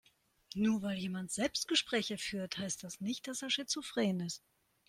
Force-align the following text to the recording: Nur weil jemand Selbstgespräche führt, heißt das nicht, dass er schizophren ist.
Nur 0.55 0.81
weil 0.81 0.97
jemand 0.97 1.29
Selbstgespräche 1.31 2.17
führt, 2.17 2.57
heißt 2.57 2.83
das 2.83 3.01
nicht, 3.01 3.27
dass 3.27 3.43
er 3.43 3.51
schizophren 3.51 4.21
ist. 4.21 4.43